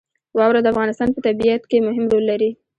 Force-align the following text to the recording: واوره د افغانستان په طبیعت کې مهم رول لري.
واوره 0.37 0.59
د 0.61 0.67
افغانستان 0.73 1.09
په 1.11 1.19
طبیعت 1.27 1.61
کې 1.69 1.85
مهم 1.87 2.05
رول 2.11 2.23
لري. 2.31 2.51